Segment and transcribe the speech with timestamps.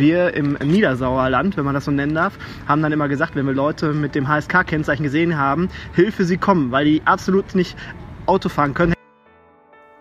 [0.00, 3.52] Wir im Niedersauerland, wenn man das so nennen darf, haben dann immer gesagt, wenn wir
[3.52, 7.76] Leute mit dem HSK-Kennzeichen gesehen haben, Hilfe, sie kommen, weil die absolut nicht
[8.24, 8.94] Auto fahren können.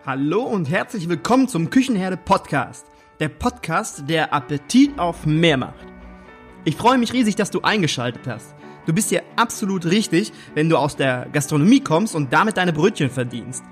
[0.06, 2.86] Hallo und herzlich willkommen zum Küchenherde Podcast.
[3.20, 5.86] Der Podcast, der Appetit auf mehr macht.
[6.64, 8.56] Ich freue mich riesig, dass du eingeschaltet hast.
[8.86, 13.10] Du bist hier absolut richtig, wenn du aus der Gastronomie kommst und damit deine Brötchen
[13.10, 13.66] verdienst.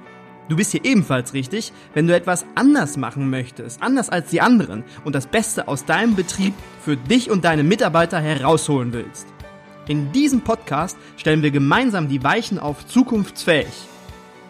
[0.50, 4.86] Du bist hier ebenfalls richtig, wenn du etwas anders machen möchtest, anders als die anderen
[5.04, 6.54] und das Beste aus deinem Betrieb
[6.86, 9.28] für dich und deine Mitarbeiter herausholen willst.
[9.90, 13.68] In diesem Podcast stellen wir gemeinsam die Weichen auf zukunftsfähig.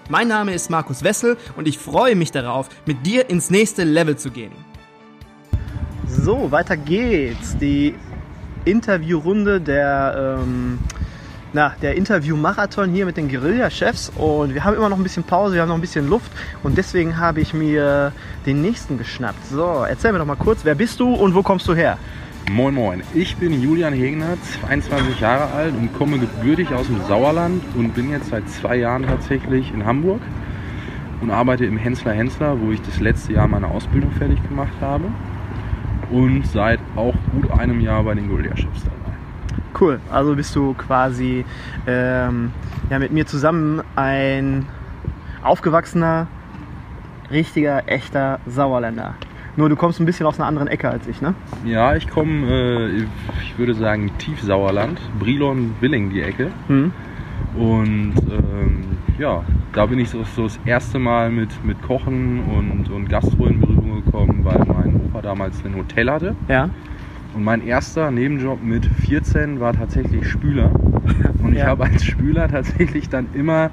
[0.09, 4.17] Mein Name ist Markus Wessel und ich freue mich darauf, mit dir ins nächste Level
[4.17, 4.51] zu gehen.
[6.07, 7.57] So, weiter geht's.
[7.57, 7.95] Die
[8.65, 10.79] Interviewrunde der ähm,
[11.57, 15.55] na, der Interview-Marathon hier mit den Guerilla-Chefs und wir haben immer noch ein bisschen Pause,
[15.55, 18.11] wir haben noch ein bisschen Luft und deswegen habe ich mir
[18.45, 19.43] den nächsten geschnappt.
[19.47, 21.97] So, erzähl mir doch mal kurz, wer bist du und wo kommst du her?
[22.51, 27.63] Moin Moin, ich bin Julian Hegner, 22 Jahre alt und komme gebürtig aus dem Sauerland
[27.75, 30.21] und bin jetzt seit zwei Jahren tatsächlich in Hamburg
[31.21, 35.05] und arbeite im Hensler Hensler, wo ich das letzte Jahr meine Ausbildung fertig gemacht habe
[36.11, 38.96] und seit auch gut einem Jahr bei den Guerilla-Chefs dabei.
[39.79, 41.45] Cool, also bist du quasi
[41.85, 42.51] ähm,
[42.89, 44.67] ja, mit mir zusammen ein
[45.43, 46.27] aufgewachsener,
[47.31, 49.15] richtiger, echter Sauerländer.
[49.55, 51.33] Nur du kommst ein bisschen aus einer anderen Ecke als ich, ne?
[51.65, 53.05] Ja, ich komme, äh,
[53.41, 56.51] ich würde sagen, Tiefsauerland, Brilon, Willing die Ecke.
[56.67, 56.91] Mhm.
[57.55, 62.91] Und ähm, ja, da bin ich so, so, das erste Mal mit, mit Kochen und,
[62.91, 66.35] und Gastro in Berührung gekommen, weil mein Opa damals ein Hotel hatte.
[66.47, 66.69] Ja.
[67.37, 70.71] Und mein erster Nebenjob mit 14 war tatsächlich Spüler.
[71.43, 71.67] Und ich Ja.
[71.67, 73.69] habe als Spüler tatsächlich dann immer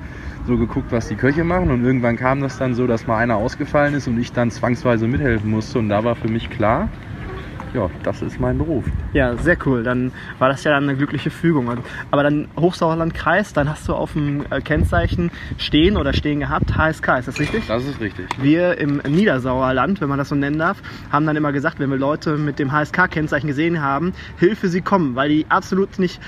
[0.47, 1.71] so geguckt, was die Köche machen.
[1.71, 5.09] Und irgendwann kam das dann so, dass mal einer ausgefallen ist und ich dann zwangsweise
[5.09, 5.79] mithelfen musste.
[5.79, 6.91] Und da war für mich klar,
[7.75, 8.85] ja, das ist mein Beruf.
[9.13, 9.83] Ja, sehr cool.
[9.83, 11.69] Dann war das ja dann eine glückliche Fügung.
[12.11, 17.19] Aber dann Hochsauerlandkreis, dann hast du auf dem äh, Kennzeichen stehen oder stehen gehabt, HSK,
[17.19, 17.67] ist das richtig?
[17.67, 18.27] Das ist richtig.
[18.41, 20.81] Wir im Niedersauerland, wenn man das so nennen darf,
[21.11, 25.17] haben dann immer gesagt, wenn wir Leute mit dem HSK-Kennzeichen gesehen haben, Hilfe, sie kommen,
[25.17, 26.21] weil die absolut nicht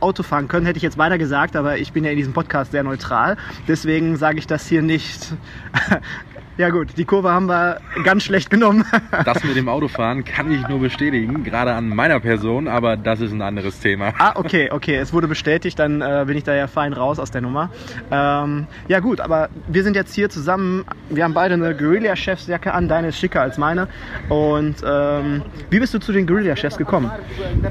[0.00, 2.72] Auto fahren können, hätte ich jetzt weiter gesagt, aber ich bin ja in diesem Podcast
[2.72, 3.36] sehr neutral.
[3.68, 5.34] Deswegen sage ich das hier nicht.
[6.56, 8.84] Ja gut, die Kurve haben wir ganz schlecht genommen.
[9.24, 13.32] Das mit dem Autofahren kann ich nur bestätigen, gerade an meiner Person, aber das ist
[13.32, 14.12] ein anderes Thema.
[14.18, 17.30] ah, okay, okay, es wurde bestätigt, dann äh, bin ich da ja fein raus aus
[17.30, 17.70] der Nummer.
[18.10, 22.88] Ähm, ja gut, aber wir sind jetzt hier zusammen, wir haben beide eine Guerilla-Chefsjacke an,
[22.88, 23.88] deine ist schicker als meine.
[24.28, 27.10] Und ähm, wie bist du zu den Guerilla-Chefs gekommen?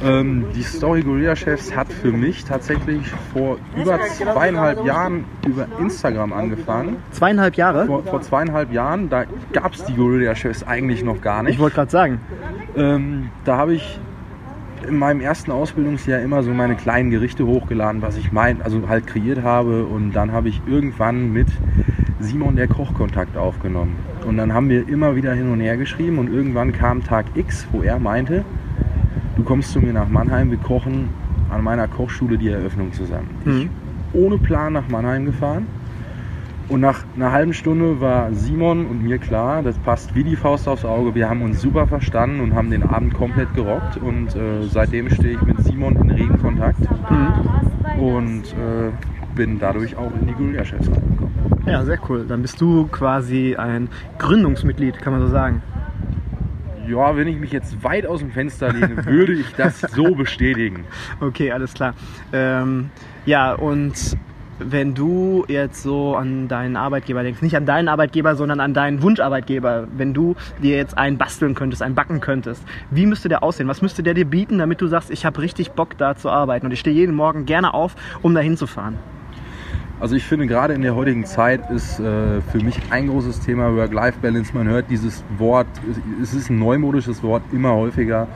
[0.04, 6.34] Ähm, die Story Guerilla Chefs hat für mich tatsächlich vor über zweieinhalb Jahren über Instagram
[6.34, 6.98] angefangen.
[7.12, 7.86] Zweieinhalb Jahre?
[7.86, 11.60] Vor, vor zweieinhalb Jahren, da gab es die Guerilla Chefs eigentlich noch gar Ich nicht.
[11.60, 12.20] wollte gerade sagen.
[12.76, 14.00] Ähm, da habe ich
[14.88, 19.08] in meinem ersten Ausbildungsjahr immer so meine kleinen Gerichte hochgeladen, was ich mein, also halt
[19.08, 19.86] kreiert habe.
[19.86, 21.48] Und dann habe ich irgendwann mit
[22.20, 23.96] Simon der Koch Kontakt aufgenommen.
[24.28, 27.68] Und dann haben wir immer wieder hin und her geschrieben und irgendwann kam Tag X,
[27.72, 28.44] wo er meinte,
[29.36, 31.10] du kommst zu mir nach Mannheim, wir kochen
[31.50, 33.28] an meiner Kochschule die Eröffnung zusammen.
[33.46, 33.70] Ich
[34.14, 35.66] ohne Plan nach Mannheim gefahren.
[36.70, 40.68] Und nach einer halben Stunde war Simon und mir klar, das passt wie die Faust
[40.68, 41.14] aufs Auge.
[41.14, 43.98] Wir haben uns super verstanden und haben den Abend komplett gerockt.
[43.98, 46.80] Und äh, seitdem stehe ich mit Simon in regen Kontakt
[48.00, 48.92] und äh,
[49.36, 51.34] bin dadurch auch in die Guerilla-Chefs reingekommen.
[51.66, 52.26] Ja, sehr cool.
[52.28, 55.62] Dann bist du quasi ein Gründungsmitglied, kann man so sagen.
[56.88, 60.86] Ja, wenn ich mich jetzt weit aus dem Fenster lehne, würde ich das so bestätigen.
[61.22, 61.94] Okay, alles klar.
[62.34, 62.90] Ähm,
[63.26, 64.18] ja, und
[64.60, 69.02] wenn du jetzt so an deinen Arbeitgeber denkst, nicht an deinen Arbeitgeber, sondern an deinen
[69.02, 73.68] Wunscharbeitgeber, wenn du dir jetzt einen basteln könntest, einen backen könntest, wie müsste der aussehen?
[73.68, 76.66] Was müsste der dir bieten, damit du sagst, ich habe richtig Bock da zu arbeiten
[76.66, 78.98] und ich stehe jeden Morgen gerne auf, um da hinzufahren?
[80.00, 83.74] Also ich finde gerade in der heutigen Zeit ist äh, für mich ein großes Thema
[83.76, 84.52] Work-Life-Balance.
[84.54, 85.68] Man hört dieses Wort,
[86.22, 88.28] es ist ein neumodisches Wort, immer häufiger.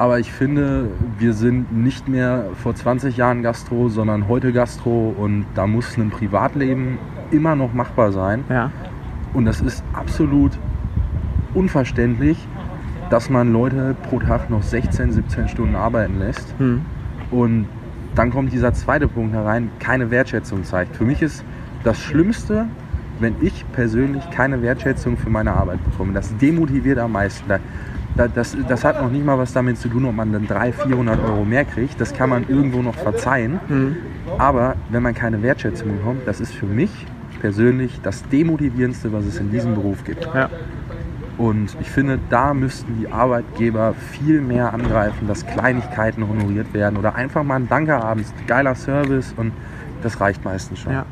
[0.00, 0.88] Aber ich finde,
[1.18, 6.08] wir sind nicht mehr vor 20 Jahren Gastro, sondern heute Gastro und da muss ein
[6.08, 6.96] Privatleben
[7.30, 8.44] immer noch machbar sein.
[8.48, 8.72] Ja.
[9.34, 10.52] Und das ist absolut
[11.52, 12.38] unverständlich,
[13.10, 16.54] dass man Leute pro Tag noch 16, 17 Stunden arbeiten lässt.
[16.56, 16.80] Hm.
[17.30, 17.66] Und
[18.14, 20.96] dann kommt dieser zweite Punkt herein, keine Wertschätzung zeigt.
[20.96, 21.44] Für mich ist
[21.84, 22.68] das Schlimmste,
[23.18, 26.14] wenn ich persönlich keine Wertschätzung für meine Arbeit bekomme.
[26.14, 27.46] Das demotiviert am meisten.
[27.50, 27.58] Da,
[28.16, 31.20] das, das hat noch nicht mal was damit zu tun, ob man dann 300, 400
[31.24, 32.00] Euro mehr kriegt.
[32.00, 33.60] Das kann man irgendwo noch verzeihen.
[34.38, 36.90] Aber wenn man keine Wertschätzung bekommt, das ist für mich
[37.40, 40.28] persönlich das Demotivierendste, was es in diesem Beruf gibt.
[40.34, 40.50] Ja.
[41.38, 47.14] Und ich finde, da müssten die Arbeitgeber viel mehr angreifen, dass Kleinigkeiten honoriert werden oder
[47.14, 48.22] einfach mal ein Danke haben.
[48.46, 49.52] Geiler Service und
[50.02, 50.92] das reicht meistens schon.
[50.92, 51.06] Ja.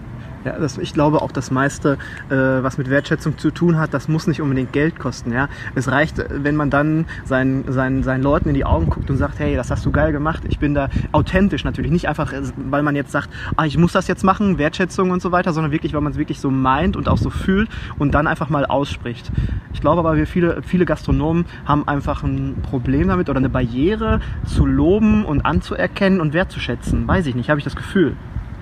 [0.44, 1.98] Ja, das, ich glaube auch das meiste,
[2.30, 5.32] äh, was mit Wertschätzung zu tun hat, das muss nicht unbedingt Geld kosten.
[5.32, 5.48] Ja?
[5.74, 9.38] Es reicht, wenn man dann seinen, seinen, seinen Leuten in die Augen guckt und sagt,
[9.38, 10.42] hey, das hast du geil gemacht.
[10.48, 11.90] Ich bin da authentisch natürlich.
[11.90, 15.20] Nicht einfach, äh, weil man jetzt sagt, ah, ich muss das jetzt machen, Wertschätzung und
[15.20, 17.68] so weiter, sondern wirklich, weil man es wirklich so meint und auch so fühlt
[17.98, 19.30] und dann einfach mal ausspricht.
[19.72, 24.20] Ich glaube aber, wir viele, viele Gastronomen haben einfach ein Problem damit oder eine Barriere
[24.44, 27.06] zu loben und anzuerkennen und wertzuschätzen.
[27.08, 28.16] Weiß ich nicht, habe ich das Gefühl.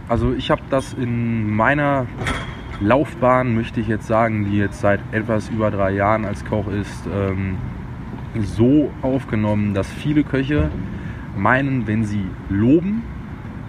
[0.09, 2.07] Also ich habe das in meiner
[2.81, 7.09] Laufbahn, möchte ich jetzt sagen, die jetzt seit etwas über drei Jahren als Koch ist,
[7.13, 7.57] ähm,
[8.41, 10.71] so aufgenommen, dass viele Köche
[11.37, 13.03] meinen, wenn sie loben,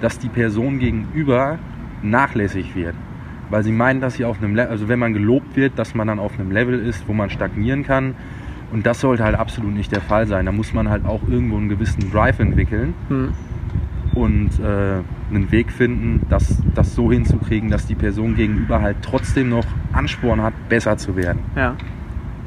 [0.01, 1.57] dass die Person gegenüber
[2.03, 2.93] nachlässig wird.
[3.49, 6.07] Weil sie meinen, dass sie auf einem Level, also wenn man gelobt wird, dass man
[6.07, 8.15] dann auf einem Level ist, wo man stagnieren kann.
[8.71, 10.45] Und das sollte halt absolut nicht der Fall sein.
[10.45, 12.93] Da muss man halt auch irgendwo einen gewissen Drive entwickeln.
[13.07, 13.33] Hm.
[14.13, 19.49] und äh, einen Weg finden, das, das so hinzukriegen, dass die Person gegenüber halt trotzdem
[19.49, 21.39] noch Ansporn hat, besser zu werden.
[21.55, 21.75] Ja.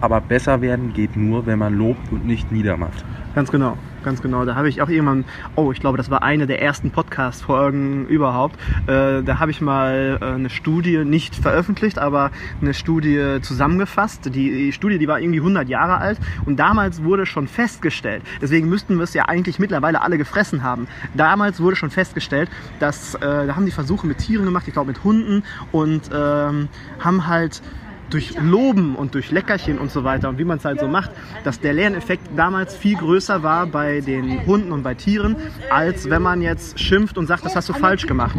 [0.00, 3.04] Aber besser werden geht nur, wenn man lobt und nicht niedermacht.
[3.34, 4.44] Ganz genau, ganz genau.
[4.44, 5.24] Da habe ich auch irgendwann,
[5.56, 8.56] oh, ich glaube, das war eine der ersten Podcast-Folgen überhaupt.
[8.86, 12.30] Äh, da habe ich mal äh, eine Studie nicht veröffentlicht, aber
[12.60, 14.26] eine Studie zusammengefasst.
[14.26, 18.68] Die, die Studie, die war irgendwie 100 Jahre alt und damals wurde schon festgestellt, deswegen
[18.68, 20.86] müssten wir es ja eigentlich mittlerweile alle gefressen haben.
[21.14, 24.88] Damals wurde schon festgestellt, dass, äh, da haben die Versuche mit Tieren gemacht, ich glaube
[24.88, 25.42] mit Hunden
[25.72, 26.68] und ähm,
[26.98, 27.62] haben halt
[28.10, 31.10] durch Loben und durch Leckerchen und so weiter und wie man es halt so macht,
[31.44, 35.36] dass der Lerneffekt damals viel größer war bei den Hunden und bei Tieren,
[35.70, 38.36] als wenn man jetzt schimpft und sagt, das hast du falsch gemacht.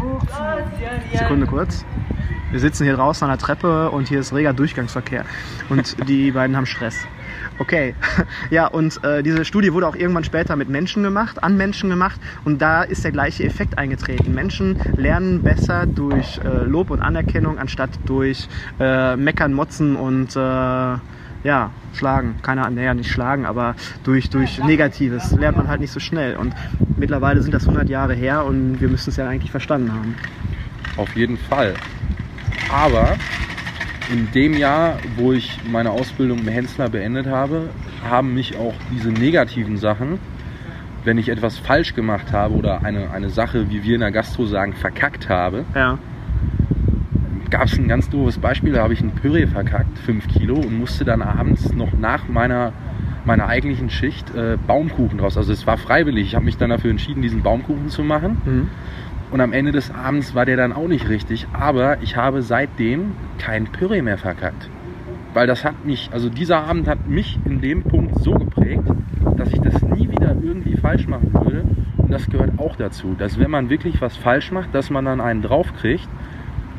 [1.12, 1.84] Sekunde kurz.
[2.50, 5.24] Wir sitzen hier draußen an der Treppe und hier ist reger Durchgangsverkehr
[5.70, 7.06] und die beiden haben Stress.
[7.58, 7.94] Okay,
[8.50, 12.20] ja, und äh, diese Studie wurde auch irgendwann später mit Menschen gemacht, an Menschen gemacht
[12.44, 14.34] und da ist der gleiche Effekt eingetreten.
[14.34, 18.48] Menschen lernen besser durch äh, Lob und Anerkennung anstatt durch
[18.80, 20.96] äh, Meckern, Motzen und äh,
[21.44, 22.36] ja, schlagen.
[22.42, 23.74] Keine Ahnung, naja, nicht schlagen, aber
[24.04, 26.36] durch, durch Negatives lernt man halt nicht so schnell.
[26.36, 26.54] Und
[26.96, 30.14] mittlerweile sind das 100 Jahre her und wir müssen es ja eigentlich verstanden haben.
[30.96, 31.74] Auf jeden Fall.
[32.72, 33.16] Aber
[34.10, 37.68] in dem Jahr, wo ich meine Ausbildung im Hensler beendet habe,
[38.08, 40.18] haben mich auch diese negativen Sachen,
[41.04, 44.46] wenn ich etwas falsch gemacht habe oder eine, eine Sache, wie wir in der Gastro
[44.46, 45.98] sagen, verkackt habe, Ja,
[47.52, 50.78] gab es ein ganz doofes Beispiel, da habe ich ein Püree verkackt, 5 Kilo, und
[50.78, 52.72] musste dann abends noch nach meiner,
[53.26, 55.36] meiner eigentlichen Schicht äh, Baumkuchen draus.
[55.36, 56.28] Also es war freiwillig.
[56.28, 58.40] Ich habe mich dann dafür entschieden, diesen Baumkuchen zu machen.
[58.44, 58.68] mhm.
[59.32, 61.46] Und am Ende des Abends war der dann auch nicht richtig.
[61.54, 64.68] Aber ich habe seitdem kein Püree mehr verkackt.
[65.32, 68.84] Weil das hat mich, also dieser Abend hat mich in dem Punkt so geprägt,
[69.38, 71.64] dass ich das nie wieder irgendwie falsch machen würde.
[71.96, 75.22] Und das gehört auch dazu, dass wenn man wirklich was falsch macht, dass man dann
[75.22, 76.08] einen draufkriegt,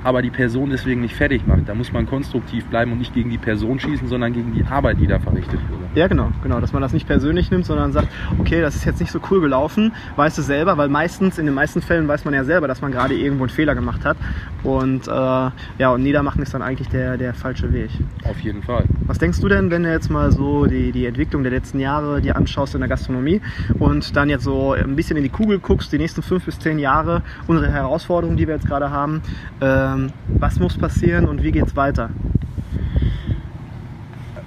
[0.03, 1.67] aber die Person deswegen nicht fertig macht.
[1.67, 4.99] Da muss man konstruktiv bleiben und nicht gegen die Person schießen, sondern gegen die Arbeit,
[4.99, 5.82] die da verrichtet wurde.
[5.95, 8.07] Ja, genau, genau, dass man das nicht persönlich nimmt, sondern sagt,
[8.39, 11.53] okay, das ist jetzt nicht so cool gelaufen, weißt du selber, weil meistens, in den
[11.53, 14.17] meisten Fällen weiß man ja selber, dass man gerade irgendwo einen Fehler gemacht hat.
[14.63, 17.91] Und äh, ja, und niedermachen ist dann eigentlich der, der falsche Weg.
[18.23, 18.85] Auf jeden Fall.
[19.05, 22.21] Was denkst du denn, wenn du jetzt mal so die, die Entwicklung der letzten Jahre
[22.21, 23.41] dir anschaust in der Gastronomie
[23.77, 26.79] und dann jetzt so ein bisschen in die Kugel guckst, die nächsten fünf bis zehn
[26.79, 29.21] Jahre, unsere Herausforderungen, die wir jetzt gerade haben,
[29.61, 32.09] ähm, was muss passieren und wie geht's weiter?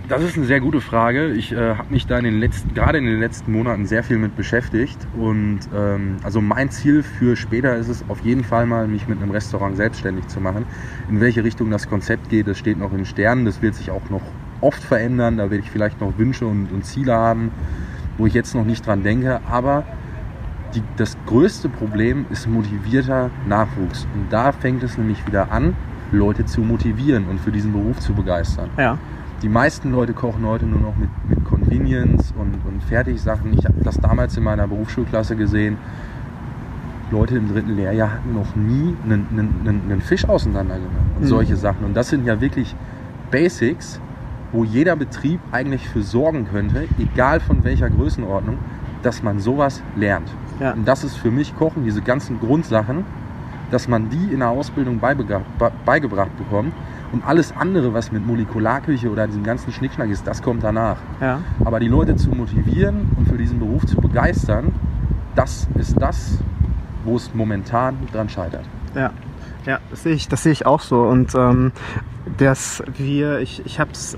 [0.09, 1.33] Das ist eine sehr gute Frage.
[1.33, 4.19] Ich äh, habe mich da in den letzten, gerade in den letzten Monaten sehr viel
[4.19, 4.97] mit beschäftigt.
[5.19, 9.21] Und ähm, also mein Ziel für später ist es auf jeden Fall mal, mich mit
[9.21, 10.65] einem Restaurant selbstständig zu machen.
[11.11, 13.47] In welche Richtung das Konzept geht, das steht noch in Sternen.
[13.47, 14.23] Das wird sich auch noch
[14.61, 15.39] oft verändern.
[15.39, 17.51] Da werde ich vielleicht noch Wünsche und, und Ziele haben,
[18.17, 19.41] wo ich jetzt noch nicht dran denke.
[19.51, 19.83] Aber
[20.77, 24.07] die, das größte Problem ist motivierter Nachwuchs.
[24.15, 25.75] Und da fängt es nämlich wieder an,
[26.13, 28.71] Leute zu motivieren und für diesen Beruf zu begeistern.
[28.79, 28.99] Ja.
[29.43, 33.52] Die meisten Leute kochen heute nur noch mit, mit Convenience und, und Fertigsachen.
[33.52, 35.76] Ich habe das damals in meiner Berufsschulklasse gesehen.
[37.11, 41.28] Leute im dritten Lehrjahr hatten noch nie einen, einen, einen, Fisch auseinandergenommen und Mhm.
[41.28, 41.85] solche Sachen.
[41.85, 42.75] Und das sind ja wirklich
[43.31, 44.00] Basics,
[44.52, 48.59] wo jeder Betrieb eigentlich für sorgen könnte, egal von welcher Größenordnung,
[49.02, 50.31] dass man sowas lernt.
[50.61, 50.73] Ja.
[50.73, 53.05] Und das ist für mich Kochen, diese ganzen Grundsachen,
[53.71, 56.73] dass man die in der Ausbildung beigebracht bekommt.
[57.13, 60.97] Und alles andere, was mit Molekularküche oder diesem ganzen Schnickschnack ist, das kommt danach.
[61.21, 61.41] Ja.
[61.65, 64.75] Aber die Leute zu motivieren und für diesen Beruf zu begeistern,
[65.35, 66.39] das ist das,
[67.05, 68.65] wo es momentan dran scheitert.
[68.95, 69.13] Ja,
[69.67, 71.03] ja, das sehe ich, das sehe ich auch so.
[71.03, 71.73] Und ähm,
[72.39, 74.17] dass wir, ich, ich habe es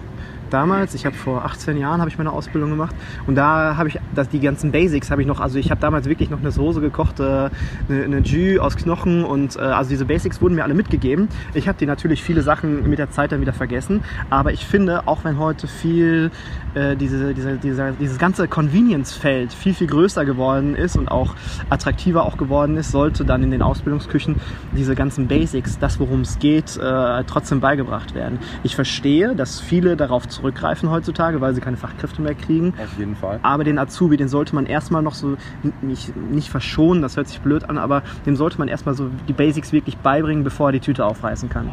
[0.51, 2.95] damals, ich habe vor 18 Jahren habe ich meine Ausbildung gemacht
[3.27, 6.09] und da habe ich das, die ganzen Basics habe ich noch, also ich habe damals
[6.09, 7.51] wirklich noch eine Soße gekocht, äh,
[7.89, 11.29] eine, eine Jus aus Knochen und äh, also diese Basics wurden mir alle mitgegeben.
[11.55, 15.07] Ich habe die natürlich viele Sachen mit der Zeit dann wieder vergessen, aber ich finde,
[15.07, 16.31] auch wenn heute viel
[16.75, 21.35] äh, diese, diese, dieser, dieses ganze Convenience-Feld viel, viel größer geworden ist und auch
[21.71, 24.37] attraktiver auch geworden ist, sollte dann in den Ausbildungsküchen
[24.73, 28.39] diese ganzen Basics, das worum es geht, äh, trotzdem beigebracht werden.
[28.63, 32.75] Ich verstehe, dass viele darauf zurückgreifen heutzutage, weil sie keine Fachkräfte mehr kriegen.
[32.83, 33.41] Auf jeden Fall.
[33.43, 35.37] Aber den Azubi, den sollte man erstmal noch so
[35.83, 39.33] nicht, nicht verschonen, das hört sich blöd an, aber dem sollte man erstmal so die
[39.33, 41.73] Basics wirklich beibringen, bevor er die Tüte aufreißen kann.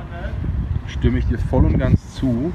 [0.88, 2.52] Stimme ich dir voll und ganz zu.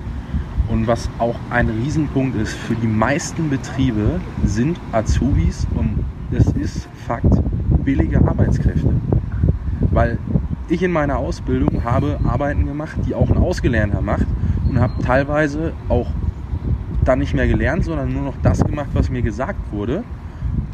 [0.69, 6.89] Und was auch ein Riesenpunkt ist, für die meisten Betriebe sind Azubis und das ist
[7.07, 7.27] Fakt
[7.85, 8.95] billige Arbeitskräfte.
[9.91, 10.19] Weil
[10.69, 14.27] ich in meiner Ausbildung habe Arbeiten gemacht, die auch ein Ausgelernter macht
[14.71, 16.07] und habe teilweise auch
[17.05, 20.05] dann nicht mehr gelernt, sondern nur noch das gemacht, was mir gesagt wurde.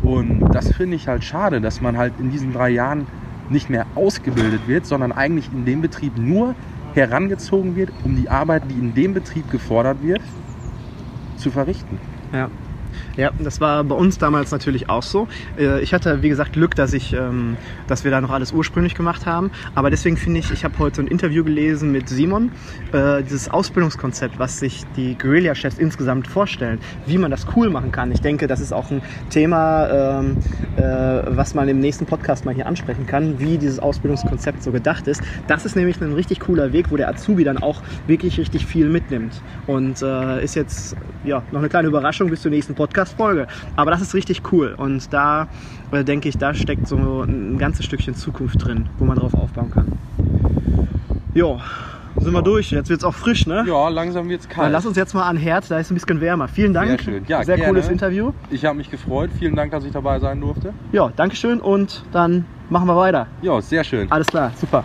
[0.03, 3.07] Und das finde ich halt schade, dass man halt in diesen drei Jahren
[3.49, 6.55] nicht mehr ausgebildet wird, sondern eigentlich in dem Betrieb nur
[6.95, 10.23] herangezogen wird, um die Arbeit, die in dem Betrieb gefordert wird,
[11.37, 11.99] zu verrichten.
[12.33, 12.51] Ja.
[13.17, 15.29] Ja, das war bei uns damals natürlich auch so.
[15.59, 18.95] Äh, ich hatte, wie gesagt, Glück, dass ich, ähm, dass wir da noch alles ursprünglich
[18.95, 19.51] gemacht haben.
[19.75, 22.51] Aber deswegen finde ich, ich habe heute ein Interview gelesen mit Simon,
[22.93, 28.13] äh, dieses Ausbildungskonzept, was sich die Guerilla-Chefs insgesamt vorstellen, wie man das cool machen kann.
[28.13, 30.37] Ich denke, das ist auch ein Thema, ähm,
[30.77, 35.09] äh, was man im nächsten Podcast mal hier ansprechen kann, wie dieses Ausbildungskonzept so gedacht
[35.09, 35.23] ist.
[35.47, 38.89] Das ist nämlich ein richtig cooler Weg, wo der Azubi dann auch wirklich richtig viel
[38.89, 39.41] mitnimmt.
[39.67, 40.03] Und
[40.43, 42.86] ist jetzt ja noch eine kleine Überraschung bis zur nächsten Podcast.
[42.87, 43.49] Podcast-Folge.
[43.75, 45.49] Aber das ist richtig cool und da
[45.91, 49.71] äh, denke ich, da steckt so ein ganzes Stückchen Zukunft drin, wo man drauf aufbauen
[49.71, 49.93] kann.
[51.35, 51.61] Jo,
[52.19, 52.71] sind wir durch.
[52.71, 53.65] Jetzt wird es auch frisch, ne?
[53.67, 54.67] Ja, langsam wird es kalt.
[54.67, 56.49] Dann lass uns jetzt mal an Herd, da ist ein bisschen wärmer.
[56.49, 56.89] Vielen Dank.
[56.89, 57.25] Sehr schön.
[57.27, 57.73] Ja, Sehr gerne.
[57.73, 58.33] cooles Interview.
[58.51, 59.31] Ich habe mich gefreut.
[59.37, 60.73] Vielen Dank, dass ich dabei sein durfte.
[60.93, 63.27] Ja, Dankeschön und dann machen wir weiter.
[63.43, 64.11] Ja, sehr schön.
[64.11, 64.85] Alles klar, super.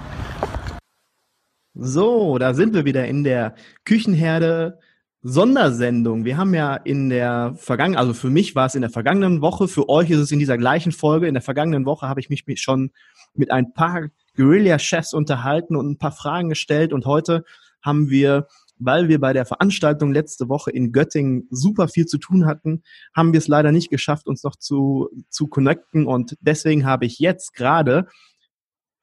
[1.73, 3.53] So, da sind wir wieder in der
[3.85, 4.79] Küchenherde
[5.23, 6.25] Sondersendung.
[6.25, 9.67] Wir haben ja in der vergangenen, also für mich war es in der vergangenen Woche,
[9.67, 11.27] für euch ist es in dieser gleichen Folge.
[11.27, 12.91] In der vergangenen Woche habe ich mich schon
[13.35, 17.43] mit ein paar Guerilla-Chefs unterhalten und ein paar Fragen gestellt und heute
[17.83, 18.47] haben wir,
[18.79, 22.81] weil wir bei der Veranstaltung letzte Woche in Göttingen super viel zu tun hatten,
[23.15, 27.19] haben wir es leider nicht geschafft, uns noch zu, zu connecten und deswegen habe ich
[27.19, 28.07] jetzt gerade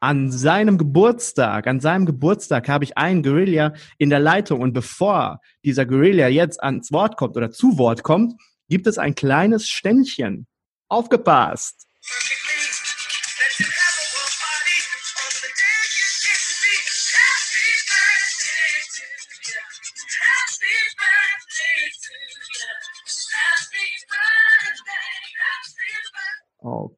[0.01, 5.41] an seinem Geburtstag, an seinem Geburtstag habe ich einen Guerilla in der Leitung und bevor
[5.65, 8.35] dieser Guerilla jetzt ans Wort kommt oder zu Wort kommt,
[8.69, 10.47] gibt es ein kleines Ständchen.
[10.89, 11.87] Aufgepasst!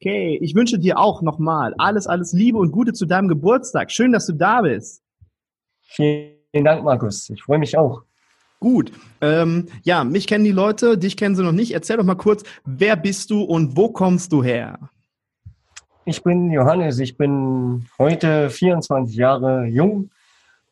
[0.02, 3.92] Okay, ich wünsche dir auch nochmal alles, alles Liebe und Gute zu deinem Geburtstag.
[3.92, 5.02] Schön, dass du da bist.
[5.83, 7.28] Vielen Dank, Markus.
[7.28, 8.00] Ich freue mich auch.
[8.61, 8.92] Gut.
[9.21, 11.73] Ähm, ja, mich kennen die Leute, dich kennen sie noch nicht.
[11.73, 14.78] Erzähl doch mal kurz, wer bist du und wo kommst du her?
[16.07, 20.11] Ich bin Johannes, ich bin heute 24 Jahre jung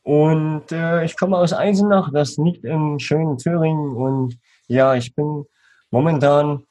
[0.04, 5.44] und äh, ich komme aus Eisenach, das liegt im schönen Thüringen und ja, ich bin
[5.90, 6.62] momentan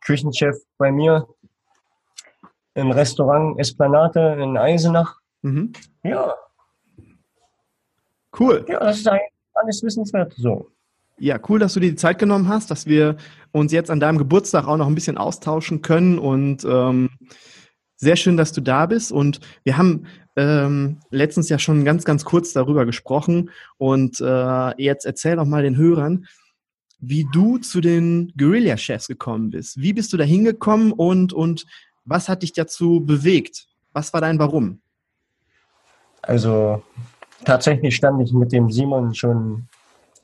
[0.00, 1.26] Küchenchef bei mir
[2.74, 5.16] im Restaurant Esplanade in Eisenach.
[5.42, 5.72] Mhm.
[6.02, 6.34] Ja,
[8.38, 8.64] Cool.
[8.68, 10.34] ja, das ist eigentlich alles wissenswert.
[10.36, 10.70] So.
[11.18, 13.16] Ja, cool, dass du dir die Zeit genommen hast, dass wir
[13.52, 17.10] uns jetzt an deinem Geburtstag auch noch ein bisschen austauschen können und ähm,
[17.96, 19.12] sehr schön, dass du da bist.
[19.12, 23.50] Und wir haben ähm, letztens ja schon ganz, ganz kurz darüber gesprochen.
[23.76, 26.26] Und äh, jetzt erzähl doch mal den Hörern,
[26.98, 29.80] wie du zu den Guerilla-Chefs gekommen bist.
[29.80, 31.66] Wie bist du da hingekommen und, und
[32.04, 33.66] was hat dich dazu bewegt?
[33.92, 34.80] Was war dein Warum?
[36.22, 36.82] Also
[37.44, 39.68] tatsächlich stand ich mit dem Simon schon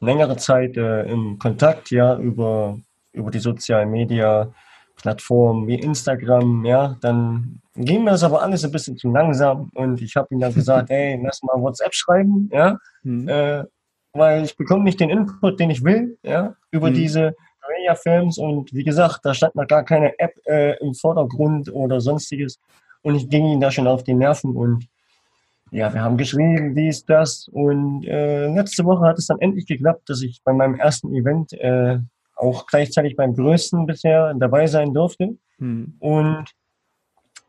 [0.01, 2.79] längere Zeit äh, im Kontakt, ja, über,
[3.13, 4.53] über die sozialen Media
[4.97, 10.01] Plattformen wie Instagram, ja, dann ging mir das aber alles ein bisschen zu langsam und
[10.03, 13.29] ich habe ihm dann gesagt, ey, lass mal WhatsApp schreiben, ja, Hm.
[13.29, 13.65] äh,
[14.13, 16.95] weil ich bekomme nicht den Input, den ich will, ja, über Mhm.
[16.95, 17.35] diese
[17.89, 22.59] Guerilla-Films und wie gesagt, da stand noch gar keine App äh, im Vordergrund oder sonstiges
[23.03, 24.87] und ich ging ihm da schon auf die Nerven und
[25.71, 30.09] ja, wir haben geschrieben, dies, das und äh, letzte Woche hat es dann endlich geklappt,
[30.09, 31.99] dass ich bei meinem ersten Event äh,
[32.37, 35.37] auch gleichzeitig beim größten bisher dabei sein durfte.
[35.59, 35.95] Hm.
[35.99, 36.45] Und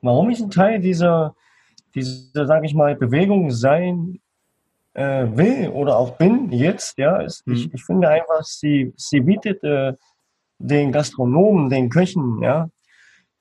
[0.02, 1.36] warum ich ein Teil dieser,
[1.96, 4.20] dieser sage ich mal, Bewegung sein
[4.94, 7.54] äh, will oder auch bin jetzt, ja, ist, Mhm.
[7.54, 9.94] ich, ich finde einfach, sie, sie bietet äh,
[10.60, 12.70] den Gastronomen, den Köchen, ja,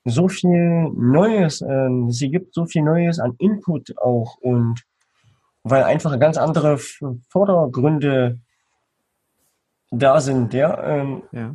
[0.05, 4.83] so viel Neues, ähm, sie gibt so viel Neues an Input auch und
[5.65, 6.79] weil einfach ganz andere
[7.29, 8.39] Vordergründe
[9.91, 11.55] da sind, ja, ähm, Ja.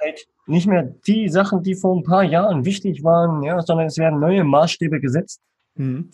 [0.00, 3.98] halt nicht mehr die Sachen, die vor ein paar Jahren wichtig waren, ja, sondern es
[3.98, 5.40] werden neue Maßstäbe gesetzt
[5.76, 6.10] Mhm.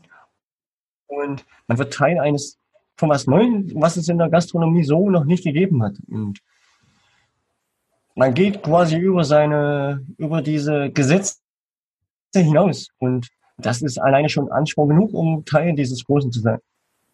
[1.07, 2.59] und man wird Teil eines
[2.97, 5.95] von was Neuem, was es in der Gastronomie so noch nicht gegeben hat.
[6.11, 6.41] Und
[8.21, 11.39] man geht quasi über seine, über diese Gesetze
[12.35, 12.89] hinaus.
[12.99, 16.59] Und das ist alleine schon Anspruch genug, um Teil dieses Großen zu sein.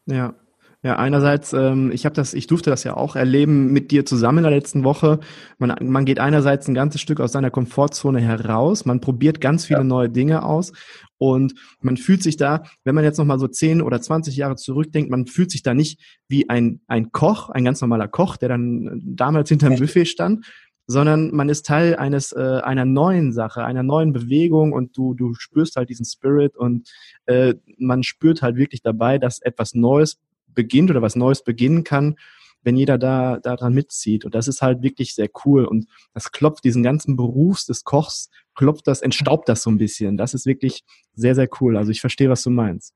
[0.06, 0.34] Ja.
[0.82, 4.38] Ja, einerseits, ähm, ich habe das, ich durfte das ja auch erleben mit dir zusammen
[4.38, 5.18] in der letzten Woche.
[5.58, 9.80] Man, man geht einerseits ein ganzes Stück aus seiner Komfortzone heraus, man probiert ganz viele
[9.80, 9.84] Ja.
[9.84, 10.72] neue Dinge aus
[11.18, 15.10] und man fühlt sich da, wenn man jetzt nochmal so 10 oder 20 Jahre zurückdenkt,
[15.10, 15.98] man fühlt sich da nicht
[16.28, 19.76] wie ein, ein Koch, ein ganz normaler Koch, der dann damals hinterm.
[19.76, 20.46] Buffet stand,
[20.86, 25.34] sondern man ist Teil eines äh, einer neuen Sache, einer neuen Bewegung und du du
[25.34, 26.88] spürst halt diesen Spirit und
[27.26, 32.16] äh, man spürt halt wirklich dabei, dass etwas Neues beginnt oder was Neues beginnen kann,
[32.62, 36.64] wenn jeder da daran mitzieht und das ist halt wirklich sehr cool und das klopft
[36.64, 40.16] diesen ganzen Berufs des Kochs klopft das entstaubt das so ein bisschen.
[40.16, 41.76] Das ist wirklich sehr sehr cool.
[41.76, 42.94] Also ich verstehe, was du meinst.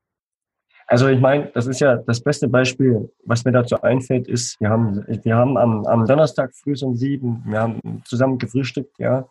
[0.91, 4.71] Also ich meine, das ist ja das beste Beispiel, was mir dazu einfällt, ist, wir
[4.71, 9.25] haben, wir haben am, am Donnerstag früh um sieben, wir haben zusammen gefrühstückt, ja,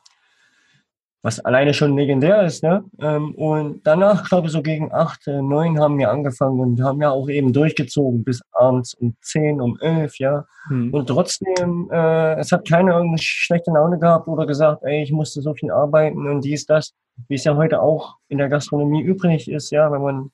[1.22, 2.86] was alleine schon legendär ist, ne?
[3.02, 7.02] Ähm, Und danach, glaube ich, so gegen acht, äh, neun haben wir angefangen und haben
[7.02, 10.46] ja auch eben durchgezogen bis abends um zehn, um elf, ja.
[10.70, 10.94] Hm.
[10.94, 15.42] Und trotzdem, äh, es hat keiner irgendeine schlechte Laune gehabt oder gesagt, ey, ich musste
[15.42, 16.94] so viel arbeiten und dies, das,
[17.28, 20.32] wie es ja heute auch in der Gastronomie übrig ist, ja, wenn man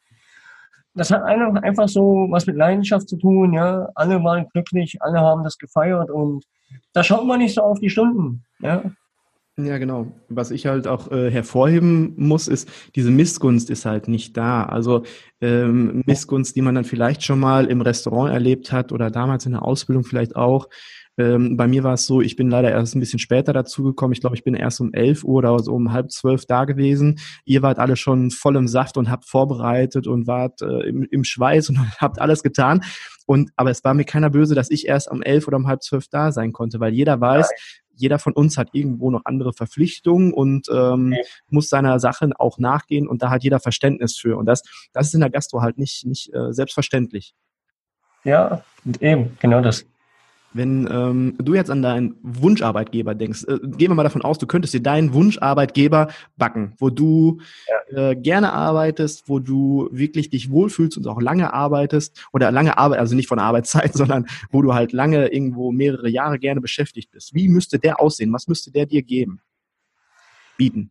[0.95, 3.89] das hat einfach so was mit Leidenschaft zu tun, ja.
[3.95, 6.45] Alle waren glücklich, alle haben das gefeiert und
[6.93, 8.83] da schaut man nicht so auf die Stunden, ja.
[9.57, 10.11] Ja, genau.
[10.27, 14.65] Was ich halt auch äh, hervorheben muss, ist, diese Missgunst ist halt nicht da.
[14.65, 15.03] Also
[15.39, 19.53] ähm, Missgunst, die man dann vielleicht schon mal im Restaurant erlebt hat oder damals in
[19.53, 20.67] der Ausbildung vielleicht auch.
[21.17, 24.11] Ähm, bei mir war es so, ich bin leider erst ein bisschen später dazugekommen.
[24.11, 27.19] Ich glaube, ich bin erst um 11 Uhr oder so um halb zwölf da gewesen.
[27.45, 31.23] Ihr wart alle schon voll im Saft und habt vorbereitet und wart äh, im, im
[31.23, 32.81] Schweiß und habt alles getan.
[33.25, 35.81] Und aber es war mir keiner böse, dass ich erst um elf oder um halb
[35.81, 37.49] zwölf da sein konnte, weil jeder weiß,
[37.95, 41.19] jeder von uns hat irgendwo noch andere Verpflichtungen und ähm, Ja.
[41.49, 44.37] muss seiner Sache auch nachgehen und da hat jeder Verständnis für.
[44.37, 44.61] Und das,
[44.93, 47.33] das ist in der Gastro halt nicht, nicht äh, selbstverständlich.
[48.23, 49.85] Ja, und eben, genau das.
[50.55, 54.47] Wenn ähm, du jetzt an deinen Wunscharbeitgeber denkst, äh, gehen wir mal davon aus, du
[54.47, 57.41] könntest dir deinen Wunscharbeitgeber backen, wo du
[57.89, 62.99] äh, gerne arbeitest, wo du wirklich dich wohlfühlst und auch lange arbeitest oder lange Arbeit,
[62.99, 67.35] also nicht von Arbeitszeit, sondern wo du halt lange irgendwo mehrere Jahre gerne beschäftigt bist.
[67.35, 68.31] Wie müsste der aussehen?
[68.31, 69.41] Was müsste der dir geben?
[70.55, 70.89] Bieten.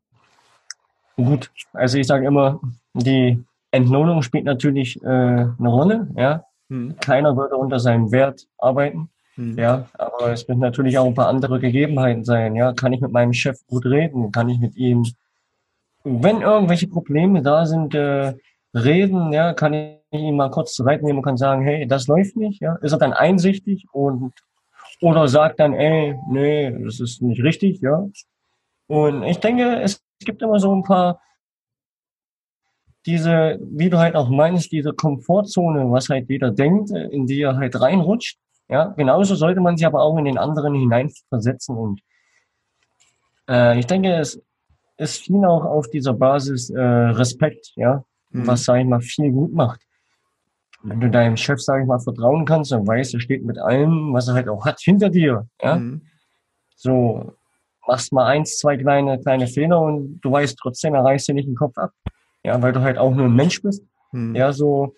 [1.16, 2.61] Gut, also ich sage immer,
[2.92, 6.44] die Entlohnung spielt natürlich äh, eine Rolle, ja.
[6.68, 6.96] Hm.
[7.00, 9.09] Keiner würde unter seinem Wert arbeiten.
[9.37, 9.59] Hm.
[9.59, 12.55] Ja, aber es müssen natürlich auch ein paar andere Gegebenheiten sein.
[12.55, 14.33] Ja, kann ich mit meinem Chef gut reden?
[14.33, 15.05] Kann ich mit ihm,
[16.05, 18.35] wenn irgendwelche Probleme da sind, äh,
[18.75, 19.33] reden?
[19.33, 22.37] Ja, kann ich ihn mal kurz zur Seite nehmen und kann sagen, hey, das läuft
[22.37, 22.61] nicht.
[22.61, 24.33] Ja, ist er dann einsichtig und
[25.01, 27.81] oder sagt dann, ey, nee, das ist nicht richtig.
[27.81, 28.07] Ja,
[28.87, 31.20] und ich denke, es gibt immer so ein paar
[33.07, 37.57] diese, wie du halt auch meinst, diese Komfortzone, was halt jeder denkt, in die er
[37.57, 38.38] halt reinrutscht.
[38.68, 41.77] Ja, genauso sollte man sich aber auch in den anderen hineinversetzen.
[41.77, 42.00] Und
[43.48, 44.40] äh, ich denke, es
[44.96, 48.46] ist viel auch auf dieser Basis äh, Respekt, ja, Mhm.
[48.48, 49.81] was, sag ich mal, viel gut macht.
[50.83, 54.12] Wenn du deinem Chef, sag ich mal, vertrauen kannst und weißt, er steht mit allem,
[54.12, 56.03] was er halt auch hat, hinter dir, ja, Mhm.
[56.74, 57.35] so
[57.87, 61.46] machst mal eins, zwei kleine, kleine Fehler und du weißt trotzdem, er reißt dir nicht
[61.48, 61.92] den Kopf ab.
[62.42, 63.85] Ja, weil du halt auch nur ein Mensch bist.
[64.12, 64.35] Mhm.
[64.35, 64.94] Ja, so,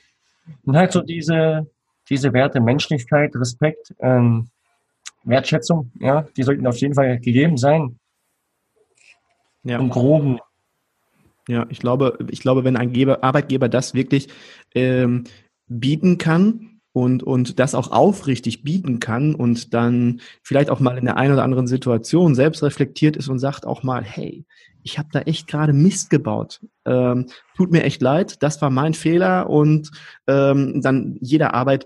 [0.64, 1.66] und halt so diese,
[2.08, 4.48] diese Werte, Menschlichkeit, Respekt, ähm,
[5.24, 7.98] Wertschätzung, ja, die sollten auf jeden Fall gegeben sein.
[9.64, 9.78] Ja.
[9.78, 10.38] Im Groben.
[11.48, 14.28] Ja, ich glaube, ich glaube, wenn ein Geber, Arbeitgeber das wirklich
[14.74, 15.24] ähm,
[15.68, 21.04] bieten kann und, und das auch aufrichtig bieten kann und dann vielleicht auch mal in
[21.04, 24.46] der einen oder anderen Situation selbst reflektiert ist und sagt auch mal, hey,
[24.82, 26.62] ich habe da echt gerade Mist gebaut.
[26.86, 29.90] Ähm, tut mir echt leid, das war mein Fehler und
[30.26, 31.84] ähm, dann jeder Arbeit,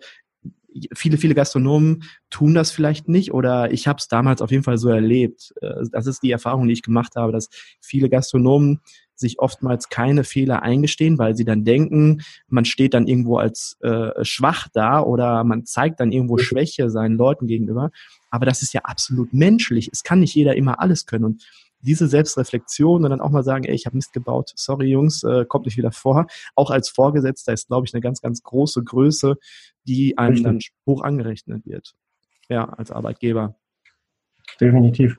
[0.94, 4.78] viele, viele Gastronomen tun das vielleicht nicht oder ich habe es damals auf jeden Fall
[4.78, 5.52] so erlebt.
[5.60, 7.48] Äh, Das ist die Erfahrung, die ich gemacht habe, dass
[7.80, 8.78] viele Gastronomen
[9.20, 14.24] sich oftmals keine Fehler eingestehen, weil sie dann denken, man steht dann irgendwo als äh,
[14.24, 17.90] schwach da oder man zeigt dann irgendwo Schwäche seinen Leuten gegenüber.
[18.30, 19.90] Aber das ist ja absolut menschlich.
[19.92, 21.24] Es kann nicht jeder immer alles können.
[21.24, 21.44] Und
[21.82, 25.44] diese Selbstreflexion und dann auch mal sagen, ey, ich habe Mist gebaut, sorry Jungs, äh,
[25.46, 26.26] kommt nicht wieder vor.
[26.54, 29.36] Auch als Vorgesetzter ist, glaube ich, eine ganz, ganz große Größe,
[29.84, 31.94] die einem dann hoch angerechnet wird.
[32.48, 33.56] Ja, als Arbeitgeber.
[34.60, 35.18] Definitiv.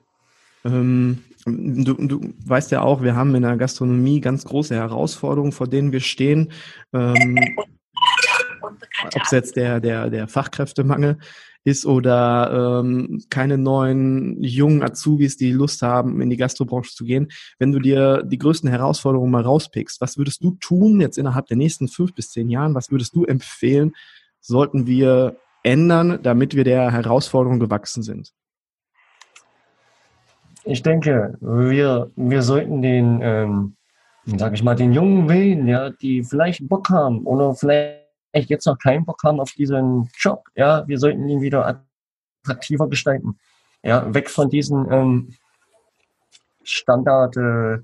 [0.64, 5.68] Ähm, du, du weißt ja auch, wir haben in der Gastronomie ganz große Herausforderungen, vor
[5.68, 6.52] denen wir stehen.
[6.92, 7.38] Ähm,
[8.62, 11.18] ob es jetzt der, der, der Fachkräftemangel
[11.64, 17.28] ist oder ähm, keine neuen jungen Azubis, die Lust haben, in die Gastrobranche zu gehen.
[17.58, 21.56] Wenn du dir die größten Herausforderungen mal rauspickst, was würdest du tun jetzt innerhalb der
[21.56, 22.74] nächsten fünf bis zehn Jahren?
[22.74, 23.92] Was würdest du empfehlen,
[24.40, 28.32] sollten wir ändern, damit wir der Herausforderung gewachsen sind?
[30.64, 33.76] Ich denke, wir, wir sollten den, ähm,
[34.24, 38.78] sag ich mal, den jungen Willen, ja, die vielleicht Bock haben oder vielleicht jetzt noch
[38.78, 41.82] keinen Bock haben auf diesen Job, ja, wir sollten ihn wieder
[42.44, 43.38] attraktiver gestalten.
[43.82, 45.34] Ja, weg von diesen ähm,
[46.62, 47.78] Standard äh,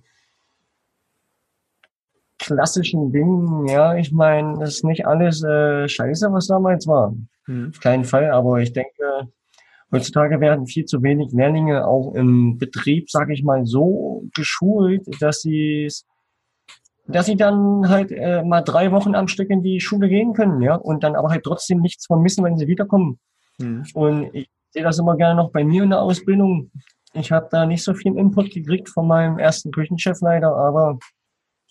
[2.38, 7.12] klassischen Dingen, ja, ich meine, ist nicht alles äh, scheiße, was damals war.
[7.46, 7.70] Mhm.
[7.70, 9.28] Auf keinen Fall, aber ich denke,
[9.90, 15.40] heutzutage werden viel zu wenig Lehrlinge auch im Betrieb, sage ich mal, so geschult, dass
[15.40, 15.88] sie
[17.10, 20.60] dass sie dann halt äh, mal drei Wochen am Stück in die Schule gehen können,
[20.60, 23.18] ja, und dann aber halt trotzdem nichts vermissen, wenn sie wiederkommen.
[23.58, 23.86] Mhm.
[23.94, 26.70] Und ich sehe das immer gerne noch bei mir in der Ausbildung.
[27.14, 30.98] Ich habe da nicht so viel Input gekriegt von meinem ersten Küchenchef leider, aber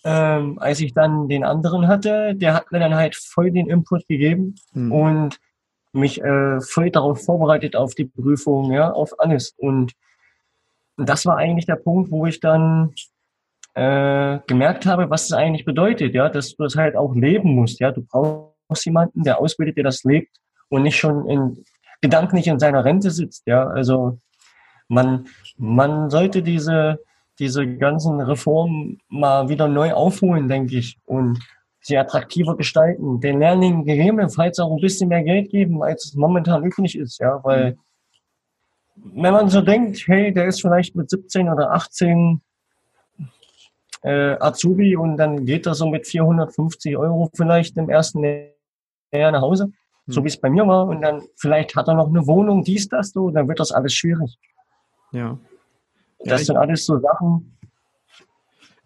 [0.04, 4.06] ähm, als ich dann den anderen hatte, der hat mir dann halt voll den Input
[4.08, 4.92] gegeben mhm.
[4.92, 5.40] und
[5.92, 9.54] mich äh, voll darauf vorbereitet auf die Prüfung, ja, auf alles.
[9.56, 9.92] Und
[10.96, 12.92] das war eigentlich der Punkt, wo ich dann
[13.74, 17.80] äh, gemerkt habe, was es eigentlich bedeutet, ja, dass du das halt auch leben musst,
[17.80, 17.92] ja.
[17.92, 20.36] Du brauchst jemanden, der ausbildet, der das lebt
[20.68, 21.64] und nicht schon in
[22.00, 23.66] gedanklich in seiner Rente sitzt, ja.
[23.66, 24.18] Also
[24.88, 27.00] man, man sollte diese,
[27.38, 31.38] diese ganzen Reformen mal wieder neu aufholen, denke ich, und
[31.88, 36.62] sie attraktiver gestalten, den Lehrlingen gegebenenfalls auch ein bisschen mehr Geld geben, als es momentan
[36.62, 37.76] üblich ist, ja, weil
[38.96, 42.40] wenn man so denkt, hey, der ist vielleicht mit 17 oder 18
[44.02, 48.22] äh, Azubi und dann geht er so mit 450 Euro vielleicht im ersten
[49.12, 49.72] Jahr nach Hause, hm.
[50.06, 50.86] so wie es bei mir war.
[50.88, 53.94] Und dann vielleicht hat er noch eine Wohnung, dies, das, so, dann wird das alles
[53.94, 54.36] schwierig.
[55.12, 55.38] Ja.
[56.18, 57.56] Das ja, sind alles so Sachen.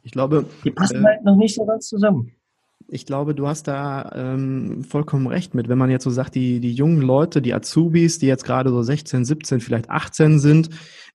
[0.02, 0.44] Ich glaube.
[0.62, 2.32] Die passen äh, halt noch nicht so ganz zusammen.
[2.88, 5.68] Ich glaube, du hast da ähm, vollkommen recht mit.
[5.68, 8.82] Wenn man jetzt so sagt, die, die jungen Leute, die Azubis, die jetzt gerade so
[8.82, 10.70] 16, 17, vielleicht 18 sind,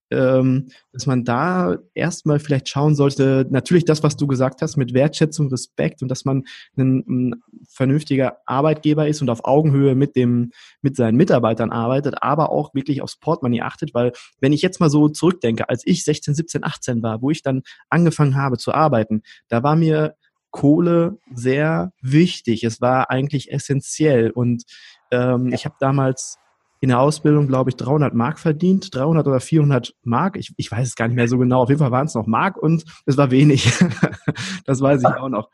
[0.10, 4.94] ähm, dass man da erstmal vielleicht schauen sollte, natürlich das, was du gesagt hast, mit
[4.94, 6.44] Wertschätzung, Respekt und dass man
[6.78, 7.36] ein, ein,
[7.68, 10.52] vernünftiger Arbeitgeber ist und auf Augenhöhe mit dem,
[10.82, 14.90] mit seinen Mitarbeitern arbeitet, aber auch wirklich aufs Portemonnaie achtet, weil wenn ich jetzt mal
[14.90, 19.22] so zurückdenke, als ich 16, 17, 18 war, wo ich dann angefangen habe zu arbeiten,
[19.50, 20.16] da war mir
[20.52, 22.64] Kohle sehr wichtig.
[22.64, 24.64] Es war eigentlich essentiell und
[25.12, 26.38] ähm, ich habe damals
[26.80, 30.38] in der Ausbildung, glaube ich, 300 Mark verdient, 300 oder 400 Mark.
[30.38, 31.64] Ich, ich weiß es gar nicht mehr so genau.
[31.64, 33.72] Auf jeden Fall waren es noch Mark und es war wenig.
[34.66, 35.50] das weiß ich auch noch.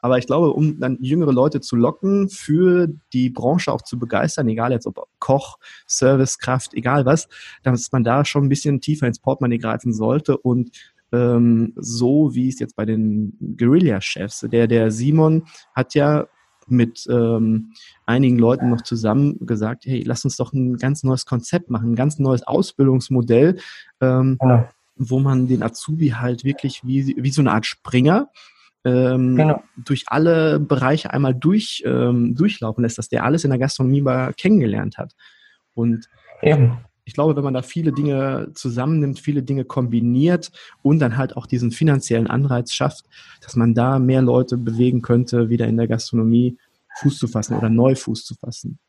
[0.00, 4.46] Aber ich glaube, um dann jüngere Leute zu locken, für die Branche auch zu begeistern,
[4.48, 5.56] egal jetzt ob Koch,
[5.86, 7.28] Servicekraft, egal was,
[7.62, 10.70] dass man da schon ein bisschen tiefer ins Portemonnaie greifen sollte und
[11.12, 16.26] ähm, so wie es jetzt bei den Guerilla-Chefs, der, der Simon hat ja
[16.68, 17.72] mit ähm,
[18.06, 21.96] einigen Leuten noch zusammen gesagt, hey, lass uns doch ein ganz neues Konzept machen, ein
[21.96, 23.58] ganz neues Ausbildungsmodell,
[24.00, 24.68] ähm, genau.
[24.96, 28.30] wo man den Azubi halt wirklich wie, wie so eine Art Springer
[28.84, 29.62] ähm, genau.
[29.76, 34.32] durch alle Bereiche einmal durch, ähm, durchlaufen lässt, dass der alles in der Gastronomie mal
[34.34, 35.14] kennengelernt hat.
[35.74, 36.08] Und
[36.42, 36.78] Eben.
[37.06, 40.50] Ich glaube, wenn man da viele Dinge zusammennimmt, viele Dinge kombiniert
[40.82, 43.06] und dann halt auch diesen finanziellen Anreiz schafft,
[43.40, 46.58] dass man da mehr Leute bewegen könnte, wieder in der Gastronomie
[46.96, 48.80] Fuß zu fassen oder neu Fuß zu fassen.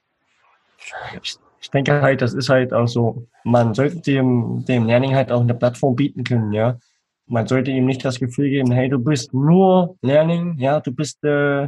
[1.22, 5.32] Ich, ich denke halt, das ist halt auch so, man sollte dem, dem Learning halt
[5.32, 6.80] auch eine Plattform bieten können, ja.
[7.28, 11.24] Man sollte ihm nicht das Gefühl geben, hey, du bist nur Learning, ja, du bist
[11.24, 11.68] äh,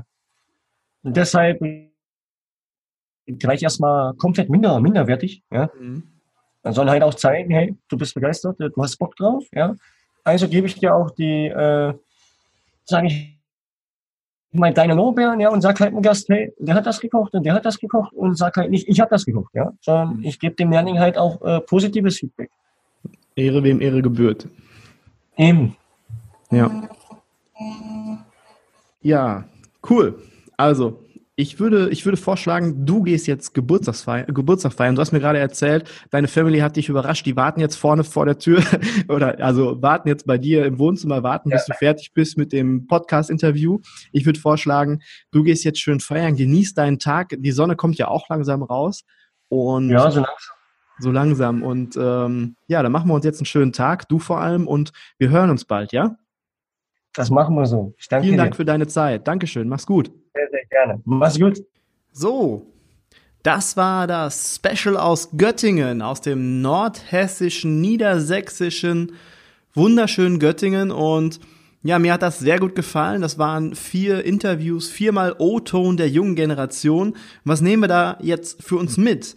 [1.03, 1.59] deshalb
[3.27, 5.69] gleich erstmal komplett minder, minderwertig, ja.
[5.79, 6.18] Mhm.
[6.63, 9.75] Man soll halt auch zeigen, hey, du bist begeistert, du hast Bock drauf, ja.
[10.23, 11.93] Also gebe ich dir auch die, äh,
[12.85, 13.39] sage ich,
[14.51, 17.43] meine, deine Lorbeeren, ja, und sag halt dem Gast, hey, der hat das gekocht und
[17.43, 20.39] der hat das gekocht und sag halt nicht, ich habe das gekocht, ja, sondern ich
[20.39, 22.49] gebe dem Lehrling halt auch äh, positives Feedback.
[23.35, 24.47] Ehre wem Ehre gebührt.
[25.37, 25.75] Eben.
[26.51, 26.89] Ja.
[29.01, 29.45] Ja,
[29.89, 30.21] cool.
[30.57, 30.99] Also,
[31.39, 34.95] ich würde, ich würde vorschlagen, du gehst jetzt Geburtstagsfeiern, Geburtstag feiern.
[34.95, 37.25] Du hast mir gerade erzählt, deine Family hat dich überrascht.
[37.25, 38.61] Die warten jetzt vorne vor der Tür
[39.07, 41.55] oder also warten jetzt bei dir im Wohnzimmer, warten, ja.
[41.55, 43.79] bis du fertig bist mit dem Podcast-Interview.
[44.11, 44.99] Ich würde vorschlagen,
[45.31, 47.29] du gehst jetzt schön feiern, genieß deinen Tag.
[47.37, 49.05] Die Sonne kommt ja auch langsam raus.
[49.47, 50.55] Und ja, so langsam.
[50.99, 51.63] So langsam.
[51.63, 54.91] Und ähm, ja, dann machen wir uns jetzt einen schönen Tag, du vor allem, und
[55.17, 56.17] wir hören uns bald, ja?
[57.19, 57.93] Das machen wir so.
[57.97, 58.43] Ich danke Vielen dir.
[58.43, 59.27] Dank für deine Zeit.
[59.27, 59.67] Dankeschön.
[59.67, 60.09] Mach's gut.
[60.33, 61.01] Sehr, sehr gerne.
[61.03, 61.61] Mach's gut.
[62.13, 62.65] So,
[63.43, 69.11] das war das Special aus Göttingen, aus dem nordhessischen, niedersächsischen,
[69.73, 70.91] wunderschönen Göttingen.
[70.91, 71.41] Und
[71.83, 73.21] ja, mir hat das sehr gut gefallen.
[73.21, 77.17] Das waren vier Interviews, viermal O-Ton der jungen Generation.
[77.43, 79.35] Was nehmen wir da jetzt für uns mit?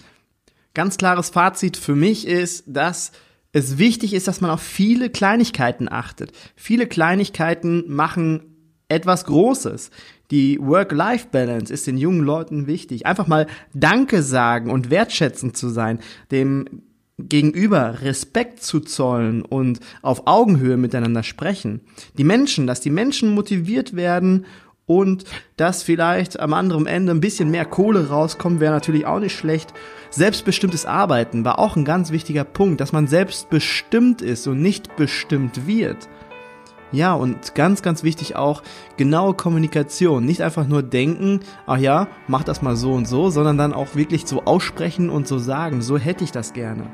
[0.72, 3.10] Ganz klares Fazit für mich ist, dass
[3.52, 6.32] es wichtig ist, dass man auf viele Kleinigkeiten achtet.
[6.56, 8.52] Viele Kleinigkeiten machen
[8.88, 9.90] etwas Großes.
[10.30, 13.06] Die Work-Life-Balance ist den jungen Leuten wichtig.
[13.06, 15.98] Einfach mal Danke sagen und wertschätzend zu sein,
[16.30, 16.82] dem
[17.18, 21.82] gegenüber Respekt zu zollen und auf Augenhöhe miteinander sprechen.
[22.16, 24.46] Die Menschen, dass die Menschen motiviert werden
[24.86, 25.24] und
[25.56, 29.72] dass vielleicht am anderen Ende ein bisschen mehr Kohle rauskommt, wäre natürlich auch nicht schlecht.
[30.10, 35.66] Selbstbestimmtes Arbeiten war auch ein ganz wichtiger Punkt, dass man selbstbestimmt ist und nicht bestimmt
[35.66, 36.08] wird.
[36.92, 38.62] Ja, und ganz, ganz wichtig auch
[38.98, 40.26] genaue Kommunikation.
[40.26, 43.94] Nicht einfach nur denken, ach ja, mach das mal so und so, sondern dann auch
[43.94, 46.84] wirklich so aussprechen und so sagen, so hätte ich das gerne.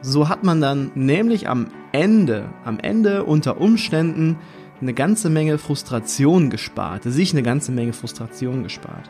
[0.00, 4.38] So hat man dann nämlich am Ende, am Ende unter Umständen
[4.82, 9.08] eine ganze Menge Frustration gespart, sich eine ganze Menge Frustration gespart.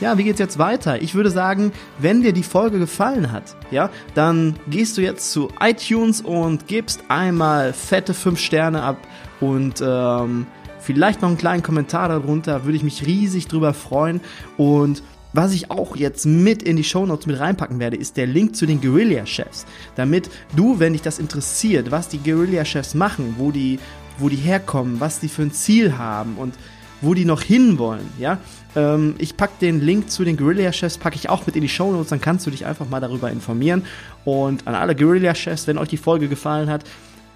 [0.00, 1.00] Ja, wie geht's jetzt weiter?
[1.00, 5.48] Ich würde sagen, wenn dir die Folge gefallen hat, ja, dann gehst du jetzt zu
[5.60, 8.96] iTunes und gibst einmal fette 5 Sterne ab
[9.40, 10.46] und ähm,
[10.80, 14.20] vielleicht noch einen kleinen Kommentar darunter, würde ich mich riesig drüber freuen
[14.56, 18.54] und was ich auch jetzt mit in die Shownotes mit reinpacken werde, ist der Link
[18.54, 19.64] zu den Guerilla-Chefs.
[19.96, 23.78] Damit du, wenn dich das interessiert, was die Guerilla-Chefs machen, wo die,
[24.18, 26.54] wo die herkommen, was die für ein Ziel haben und
[27.00, 28.38] wo die noch hinwollen, ja.
[28.76, 31.90] Ähm, ich packe den Link zu den Guerilla-Chefs, packe ich auch mit in die Show
[31.90, 33.84] Notes, dann kannst du dich einfach mal darüber informieren.
[34.24, 36.84] Und an alle Guerilla-Chefs, wenn euch die Folge gefallen hat,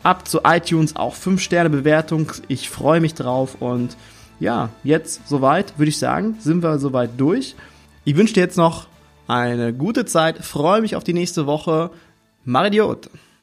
[0.03, 2.33] ab zu iTunes auch 5 Sterne Bewertung.
[2.49, 3.97] Ich freue mich drauf und
[4.39, 7.57] ja, jetzt soweit, würde ich sagen, sind wir soweit durch.
[8.05, 8.87] Ich wünsche dir jetzt noch
[9.27, 11.91] eine gute Zeit, freue mich auf die nächste Woche.
[12.45, 13.11] Maridiot!